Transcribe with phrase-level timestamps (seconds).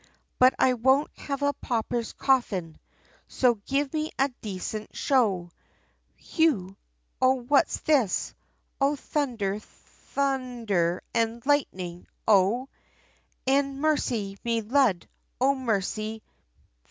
[0.39, 2.79] But I won't have a pauper's coffin!
[3.27, 5.51] so give me a decent show
[6.17, 6.75] Whew!
[7.21, 8.33] eh what's this?
[8.79, 12.67] O thunder thun un der and lightning Oh!
[13.47, 13.61] Ah!
[13.61, 15.07] mercy me Lud!
[15.39, 16.23] O mercy!